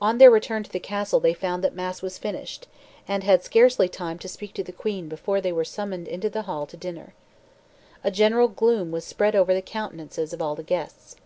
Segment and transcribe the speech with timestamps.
[0.00, 2.68] On their return to the castle they found that mass was finished,
[3.08, 6.42] and had scarcely time to speak to the queen before they were summoned into the
[6.42, 7.12] hall to dinner.
[8.04, 11.16] A general gloom was spread over the countenances of all the guests.